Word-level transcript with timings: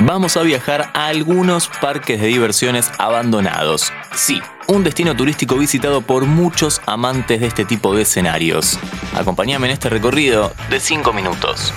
vamos 0.00 0.36
a 0.36 0.42
viajar 0.42 0.90
a 0.94 1.06
algunos 1.06 1.68
parques 1.80 2.20
de 2.20 2.26
diversiones 2.28 2.90
abandonados. 2.98 3.92
Sí, 4.14 4.40
un 4.68 4.84
destino 4.84 5.14
turístico 5.16 5.56
visitado 5.56 6.00
por 6.00 6.26
muchos 6.26 6.80
amantes 6.86 7.40
de 7.40 7.46
este 7.46 7.64
tipo 7.64 7.94
de 7.94 8.02
escenarios. 8.02 8.78
Acompáñame 9.14 9.66
en 9.66 9.72
este 9.72 9.88
recorrido 9.88 10.52
de 10.68 10.80
5 10.80 11.12
minutos. 11.12 11.72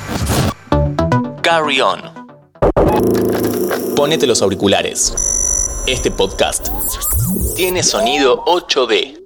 Carry 1.41 1.81
on. 1.81 2.01
Ponete 3.96 4.26
los 4.28 4.42
auriculares. 4.42 5.13
Este 5.85 6.12
podcast 6.12 6.69
tiene 7.55 7.83
sonido 7.83 8.44
8D. 8.46 9.22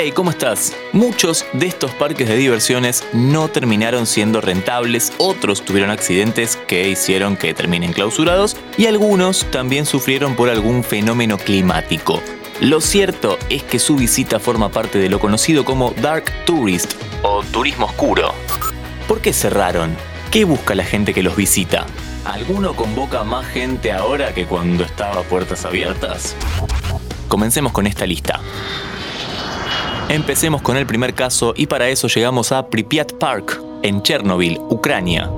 Hey, 0.00 0.12
¿cómo 0.12 0.30
estás? 0.30 0.76
Muchos 0.92 1.44
de 1.54 1.66
estos 1.66 1.90
parques 1.90 2.28
de 2.28 2.36
diversiones 2.36 3.02
no 3.12 3.48
terminaron 3.48 4.06
siendo 4.06 4.40
rentables, 4.40 5.12
otros 5.18 5.64
tuvieron 5.64 5.90
accidentes 5.90 6.54
que 6.54 6.88
hicieron 6.88 7.36
que 7.36 7.52
terminen 7.52 7.92
clausurados 7.92 8.56
y 8.76 8.86
algunos 8.86 9.44
también 9.50 9.86
sufrieron 9.86 10.36
por 10.36 10.50
algún 10.50 10.84
fenómeno 10.84 11.36
climático. 11.36 12.22
Lo 12.60 12.80
cierto 12.80 13.38
es 13.50 13.64
que 13.64 13.80
su 13.80 13.96
visita 13.96 14.38
forma 14.38 14.68
parte 14.68 15.00
de 15.00 15.08
lo 15.08 15.18
conocido 15.18 15.64
como 15.64 15.90
Dark 16.00 16.26
Tourist 16.44 16.92
o 17.24 17.42
turismo 17.42 17.86
oscuro. 17.86 18.34
¿Por 19.08 19.20
qué 19.20 19.32
cerraron? 19.32 19.96
¿Qué 20.30 20.44
busca 20.44 20.76
la 20.76 20.84
gente 20.84 21.12
que 21.12 21.24
los 21.24 21.34
visita? 21.34 21.86
¿Alguno 22.24 22.76
convoca 22.76 23.24
más 23.24 23.48
gente 23.48 23.90
ahora 23.90 24.32
que 24.32 24.46
cuando 24.46 24.84
estaba 24.84 25.22
puertas 25.22 25.64
abiertas? 25.64 26.36
Comencemos 27.26 27.72
con 27.72 27.88
esta 27.88 28.06
lista. 28.06 28.40
Empecemos 30.08 30.62
con 30.62 30.78
el 30.78 30.86
primer 30.86 31.12
caso 31.12 31.52
y 31.54 31.66
para 31.66 31.90
eso 31.90 32.08
llegamos 32.08 32.50
a 32.50 32.70
Pripyat 32.70 33.12
Park, 33.14 33.60
en 33.82 34.02
Chernobyl, 34.02 34.58
Ucrania. 34.70 35.30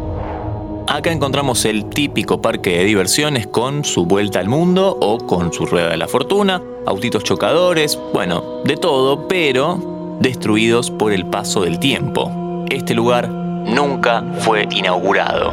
Acá 0.87 1.11
encontramos 1.11 1.65
el 1.65 1.87
típico 1.87 2.41
parque 2.41 2.79
de 2.79 2.85
diversiones 2.85 3.49
con 3.49 3.85
su 3.85 4.07
vuelta 4.07 4.39
al 4.39 4.49
mundo 4.49 4.97
o 5.01 5.19
con 5.19 5.53
su 5.53 5.67
rueda 5.67 5.91
de 5.91 5.97
la 5.97 6.07
fortuna, 6.07 6.63
autitos 6.87 7.25
chocadores, 7.25 7.99
bueno, 8.15 8.63
de 8.65 8.77
todo, 8.77 9.27
pero 9.27 10.19
destruidos 10.21 10.93
por 10.93 11.13
el 11.13 11.27
paso 11.27 11.63
del 11.63 11.81
tiempo. 11.81 12.65
Este 12.71 12.95
lugar 12.95 13.29
nunca 13.29 14.25
fue 14.39 14.69
inaugurado. 14.71 15.53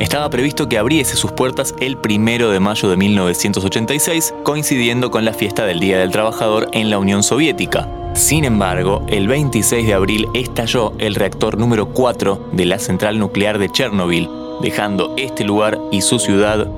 Estaba 0.00 0.30
previsto 0.30 0.68
que 0.68 0.78
abriese 0.78 1.16
sus 1.16 1.32
puertas 1.32 1.74
el 1.80 1.98
primero 1.98 2.50
de 2.50 2.60
mayo 2.60 2.88
de 2.88 2.96
1986, 2.96 4.32
coincidiendo 4.44 5.10
con 5.10 5.24
la 5.24 5.32
fiesta 5.32 5.66
del 5.66 5.80
Día 5.80 5.98
del 5.98 6.12
Trabajador 6.12 6.68
en 6.72 6.88
la 6.88 6.98
Unión 6.98 7.24
Soviética. 7.24 7.88
Sin 8.14 8.44
embargo, 8.44 9.04
el 9.08 9.26
26 9.26 9.86
de 9.86 9.94
abril 9.94 10.28
estalló 10.34 10.92
el 10.98 11.16
reactor 11.16 11.58
número 11.58 11.92
4 11.92 12.50
de 12.52 12.64
la 12.64 12.78
central 12.78 13.18
nuclear 13.18 13.58
de 13.58 13.70
Chernobyl, 13.70 14.28
dejando 14.62 15.14
este 15.16 15.42
lugar 15.42 15.78
y 15.90 16.00
su 16.02 16.20
ciudad 16.20 16.68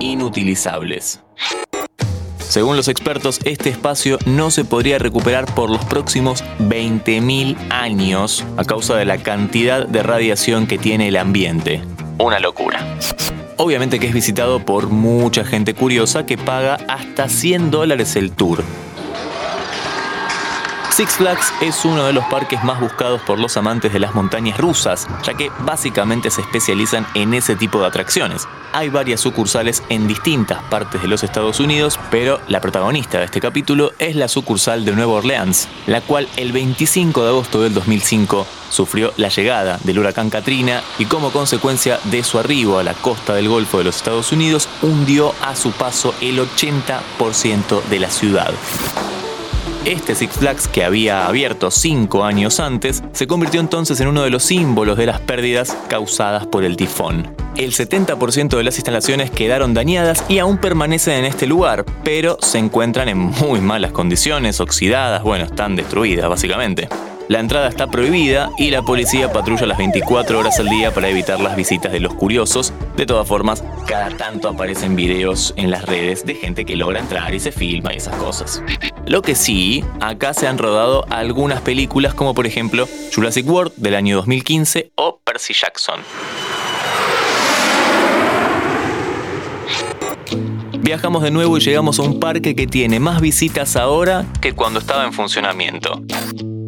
inutilizables. 0.00 1.20
Según 2.38 2.76
los 2.76 2.88
expertos, 2.88 3.40
este 3.44 3.68
espacio 3.68 4.18
no 4.24 4.50
se 4.50 4.64
podría 4.64 4.98
recuperar 4.98 5.44
por 5.54 5.68
los 5.68 5.84
próximos 5.84 6.42
20.000 6.58 7.56
años 7.70 8.46
a 8.56 8.64
causa 8.64 8.96
de 8.96 9.04
la 9.04 9.18
cantidad 9.18 9.86
de 9.86 10.02
radiación 10.02 10.66
que 10.66 10.78
tiene 10.78 11.08
el 11.08 11.16
ambiente. 11.16 11.82
Una 12.18 12.38
locura. 12.38 12.96
Obviamente 13.58 13.98
que 13.98 14.06
es 14.06 14.14
visitado 14.14 14.64
por 14.64 14.88
mucha 14.88 15.44
gente 15.44 15.74
curiosa 15.74 16.24
que 16.24 16.38
paga 16.38 16.78
hasta 16.88 17.28
100 17.28 17.70
dólares 17.70 18.16
el 18.16 18.32
tour. 18.32 18.64
Six 20.96 21.16
Flags 21.16 21.52
es 21.60 21.84
uno 21.84 22.06
de 22.06 22.14
los 22.14 22.24
parques 22.24 22.64
más 22.64 22.80
buscados 22.80 23.20
por 23.20 23.38
los 23.38 23.58
amantes 23.58 23.92
de 23.92 23.98
las 23.98 24.14
montañas 24.14 24.56
rusas, 24.56 25.06
ya 25.22 25.34
que 25.34 25.50
básicamente 25.58 26.30
se 26.30 26.40
especializan 26.40 27.06
en 27.12 27.34
ese 27.34 27.54
tipo 27.54 27.78
de 27.78 27.86
atracciones. 27.86 28.48
Hay 28.72 28.88
varias 28.88 29.20
sucursales 29.20 29.82
en 29.90 30.08
distintas 30.08 30.62
partes 30.70 31.02
de 31.02 31.08
los 31.08 31.22
Estados 31.22 31.60
Unidos, 31.60 32.00
pero 32.10 32.40
la 32.48 32.62
protagonista 32.62 33.18
de 33.18 33.26
este 33.26 33.42
capítulo 33.42 33.92
es 33.98 34.16
la 34.16 34.26
sucursal 34.26 34.86
de 34.86 34.92
Nueva 34.92 35.12
Orleans, 35.12 35.68
la 35.86 36.00
cual 36.00 36.28
el 36.38 36.52
25 36.52 37.24
de 37.24 37.28
agosto 37.28 37.60
del 37.60 37.74
2005 37.74 38.46
sufrió 38.70 39.12
la 39.18 39.28
llegada 39.28 39.78
del 39.84 39.98
huracán 39.98 40.30
Katrina 40.30 40.82
y 40.98 41.04
como 41.04 41.30
consecuencia 41.30 42.00
de 42.04 42.24
su 42.24 42.38
arribo 42.38 42.78
a 42.78 42.82
la 42.82 42.94
costa 42.94 43.34
del 43.34 43.50
Golfo 43.50 43.76
de 43.76 43.84
los 43.84 43.96
Estados 43.96 44.32
Unidos 44.32 44.66
hundió 44.80 45.34
a 45.42 45.56
su 45.56 45.72
paso 45.72 46.14
el 46.22 46.38
80% 46.38 47.82
de 47.82 47.98
la 47.98 48.08
ciudad. 48.08 48.54
Este 49.86 50.16
Six 50.16 50.38
Flags, 50.38 50.66
que 50.66 50.82
había 50.82 51.28
abierto 51.28 51.70
cinco 51.70 52.24
años 52.24 52.58
antes, 52.58 53.04
se 53.12 53.28
convirtió 53.28 53.60
entonces 53.60 54.00
en 54.00 54.08
uno 54.08 54.24
de 54.24 54.30
los 54.30 54.42
símbolos 54.42 54.98
de 54.98 55.06
las 55.06 55.20
pérdidas 55.20 55.76
causadas 55.88 56.44
por 56.44 56.64
el 56.64 56.76
tifón. 56.76 57.32
El 57.56 57.70
70% 57.72 58.56
de 58.56 58.64
las 58.64 58.78
instalaciones 58.78 59.30
quedaron 59.30 59.74
dañadas 59.74 60.24
y 60.28 60.40
aún 60.40 60.58
permanecen 60.58 61.20
en 61.20 61.24
este 61.24 61.46
lugar, 61.46 61.84
pero 62.02 62.36
se 62.40 62.58
encuentran 62.58 63.08
en 63.08 63.18
muy 63.18 63.60
malas 63.60 63.92
condiciones, 63.92 64.60
oxidadas, 64.60 65.22
bueno, 65.22 65.44
están 65.44 65.76
destruidas 65.76 66.28
básicamente. 66.28 66.88
La 67.28 67.40
entrada 67.40 67.68
está 67.68 67.88
prohibida 67.88 68.50
y 68.56 68.70
la 68.70 68.82
policía 68.82 69.32
patrulla 69.32 69.66
las 69.66 69.78
24 69.78 70.38
horas 70.38 70.60
al 70.60 70.68
día 70.68 70.94
para 70.94 71.08
evitar 71.08 71.40
las 71.40 71.56
visitas 71.56 71.90
de 71.90 71.98
los 71.98 72.14
curiosos. 72.14 72.72
De 72.96 73.04
todas 73.04 73.26
formas, 73.26 73.64
cada 73.84 74.10
tanto 74.10 74.48
aparecen 74.48 74.94
videos 74.94 75.52
en 75.56 75.72
las 75.72 75.84
redes 75.84 76.24
de 76.24 76.36
gente 76.36 76.64
que 76.64 76.76
logra 76.76 77.00
entrar 77.00 77.34
y 77.34 77.40
se 77.40 77.50
filma 77.50 77.92
y 77.92 77.96
esas 77.96 78.14
cosas. 78.16 78.62
Lo 79.06 79.22
que 79.22 79.34
sí, 79.34 79.84
acá 80.00 80.34
se 80.34 80.46
han 80.46 80.56
rodado 80.56 81.04
algunas 81.10 81.62
películas 81.62 82.14
como 82.14 82.32
por 82.32 82.46
ejemplo 82.46 82.88
Jurassic 83.12 83.48
World 83.48 83.72
del 83.74 83.96
año 83.96 84.16
2015 84.16 84.92
o 84.94 85.20
Percy 85.24 85.52
Jackson. 85.52 86.00
Viajamos 90.78 91.24
de 91.24 91.32
nuevo 91.32 91.58
y 91.58 91.60
llegamos 91.60 91.98
a 91.98 92.02
un 92.02 92.20
parque 92.20 92.54
que 92.54 92.68
tiene 92.68 93.00
más 93.00 93.20
visitas 93.20 93.74
ahora 93.74 94.24
que 94.40 94.52
cuando 94.52 94.78
estaba 94.78 95.04
en 95.04 95.12
funcionamiento. 95.12 96.00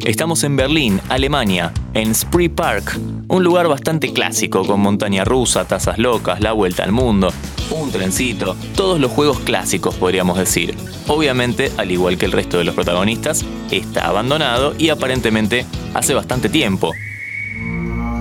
Estamos 0.05 0.43
en 0.43 0.55
Berlín, 0.55 1.01
Alemania, 1.09 1.73
en 1.93 2.15
Spree 2.15 2.49
Park, 2.49 2.97
un 3.27 3.43
lugar 3.43 3.67
bastante 3.67 4.13
clásico 4.13 4.65
con 4.65 4.79
montaña 4.79 5.25
rusa, 5.25 5.65
tazas 5.65 5.97
locas, 5.97 6.39
la 6.39 6.53
vuelta 6.53 6.83
al 6.83 6.91
mundo, 6.91 7.33
un 7.69 7.91
trencito, 7.91 8.55
todos 8.75 8.99
los 8.99 9.11
juegos 9.11 9.39
clásicos 9.39 9.95
podríamos 9.95 10.37
decir. 10.37 10.75
Obviamente, 11.07 11.71
al 11.77 11.91
igual 11.91 12.17
que 12.17 12.25
el 12.25 12.31
resto 12.31 12.57
de 12.57 12.63
los 12.63 12.75
protagonistas, 12.75 13.45
está 13.71 14.07
abandonado 14.07 14.73
y 14.77 14.89
aparentemente 14.89 15.65
hace 15.93 16.13
bastante 16.13 16.49
tiempo, 16.49 16.91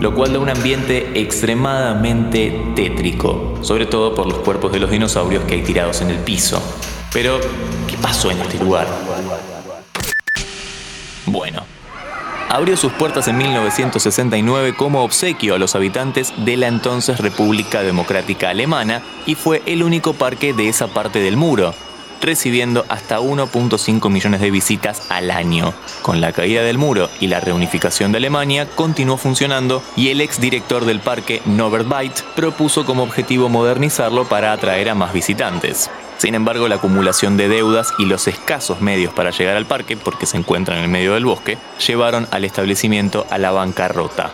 lo 0.00 0.14
cual 0.14 0.32
da 0.32 0.40
un 0.40 0.50
ambiente 0.50 1.20
extremadamente 1.20 2.72
tétrico, 2.74 3.58
sobre 3.62 3.86
todo 3.86 4.14
por 4.14 4.26
los 4.26 4.38
cuerpos 4.40 4.72
de 4.72 4.80
los 4.80 4.90
dinosaurios 4.90 5.44
que 5.44 5.54
hay 5.54 5.62
tirados 5.62 6.00
en 6.00 6.10
el 6.10 6.18
piso. 6.18 6.60
Pero, 7.12 7.40
¿qué 7.86 7.96
pasó 7.96 8.30
en 8.30 8.40
este 8.40 8.58
lugar? 8.58 8.86
Bueno, 11.30 11.62
abrió 12.48 12.76
sus 12.76 12.92
puertas 12.92 13.28
en 13.28 13.36
1969 13.36 14.74
como 14.74 15.02
obsequio 15.04 15.54
a 15.54 15.58
los 15.58 15.74
habitantes 15.74 16.32
de 16.38 16.56
la 16.56 16.68
entonces 16.68 17.18
República 17.18 17.82
Democrática 17.82 18.50
Alemana 18.50 19.02
y 19.26 19.34
fue 19.34 19.62
el 19.66 19.82
único 19.82 20.14
parque 20.14 20.54
de 20.54 20.68
esa 20.68 20.88
parte 20.88 21.20
del 21.20 21.36
muro, 21.36 21.74
recibiendo 22.22 22.86
hasta 22.88 23.20
1.5 23.20 24.10
millones 24.10 24.40
de 24.40 24.50
visitas 24.50 25.02
al 25.10 25.30
año. 25.30 25.74
Con 26.02 26.20
la 26.20 26.32
caída 26.32 26.62
del 26.62 26.78
muro 26.78 27.10
y 27.20 27.26
la 27.26 27.40
reunificación 27.40 28.10
de 28.12 28.18
Alemania, 28.18 28.66
continuó 28.74 29.18
funcionando 29.18 29.82
y 29.96 30.08
el 30.08 30.22
ex 30.22 30.40
director 30.40 30.86
del 30.86 31.00
parque, 31.00 31.42
Norbert 31.44 31.88
Beit, 31.88 32.22
propuso 32.34 32.86
como 32.86 33.02
objetivo 33.02 33.48
modernizarlo 33.48 34.24
para 34.24 34.52
atraer 34.52 34.88
a 34.88 34.94
más 34.94 35.12
visitantes. 35.12 35.90
Sin 36.18 36.34
embargo, 36.34 36.68
la 36.68 36.76
acumulación 36.76 37.36
de 37.36 37.48
deudas 37.48 37.92
y 37.98 38.04
los 38.04 38.26
escasos 38.26 38.80
medios 38.80 39.12
para 39.14 39.30
llegar 39.30 39.56
al 39.56 39.66
parque, 39.66 39.96
porque 39.96 40.26
se 40.26 40.36
encuentra 40.36 40.76
en 40.76 40.82
el 40.82 40.90
medio 40.90 41.14
del 41.14 41.24
bosque, 41.24 41.58
llevaron 41.86 42.26
al 42.32 42.44
establecimiento 42.44 43.24
a 43.30 43.38
la 43.38 43.52
bancarrota. 43.52 44.32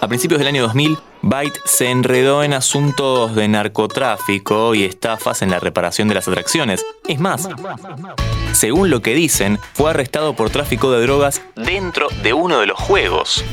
A 0.00 0.08
principios 0.08 0.38
del 0.38 0.48
año 0.48 0.62
2000, 0.62 0.98
Byte 1.22 1.58
se 1.64 1.90
enredó 1.90 2.42
en 2.42 2.52
asuntos 2.52 3.34
de 3.34 3.48
narcotráfico 3.48 4.74
y 4.74 4.84
estafas 4.84 5.42
en 5.42 5.50
la 5.50 5.60
reparación 5.60 6.08
de 6.08 6.14
las 6.14 6.28
atracciones. 6.28 6.84
Es 7.06 7.20
más, 7.20 7.48
según 8.54 8.90
lo 8.90 9.02
que 9.02 9.14
dicen, 9.14 9.58
fue 9.72 9.90
arrestado 9.90 10.34
por 10.34 10.50
tráfico 10.50 10.92
de 10.92 11.02
drogas 11.02 11.42
dentro 11.56 12.08
de 12.22 12.32
uno 12.32 12.60
de 12.60 12.66
los 12.66 12.78
juegos. 12.78 13.44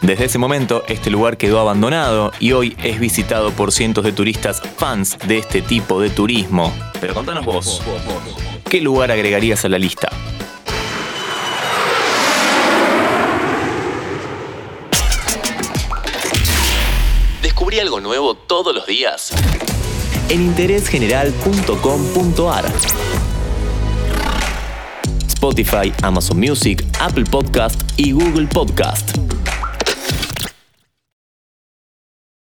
Desde 0.00 0.24
ese 0.24 0.38
momento, 0.38 0.82
este 0.88 1.10
lugar 1.10 1.36
quedó 1.36 1.60
abandonado 1.60 2.32
y 2.40 2.52
hoy 2.52 2.74
es 2.82 2.98
visitado 2.98 3.50
por 3.52 3.70
cientos 3.70 4.02
de 4.04 4.12
turistas 4.12 4.62
fans 4.76 5.18
de 5.26 5.36
este 5.38 5.60
tipo 5.62 6.00
de 6.00 6.10
turismo. 6.10 6.72
Pero 7.00 7.14
contanos 7.14 7.44
vos, 7.44 7.80
¿qué 8.68 8.80
lugar 8.80 9.12
agregarías 9.12 9.64
a 9.64 9.68
la 9.68 9.78
lista? 9.78 10.08
Descubrí 17.42 17.78
algo 17.78 18.00
nuevo 18.00 18.34
todos 18.34 18.74
los 18.74 18.86
días 18.86 19.32
en 20.28 20.42
interésgeneral.com.ar. 20.42 22.72
Spotify, 25.42 25.92
Amazon 26.04 26.38
Music, 26.38 26.84
Apple 27.00 27.24
Podcast 27.24 27.82
y 27.96 28.12
Google 28.12 28.46
Podcast. 28.46 29.18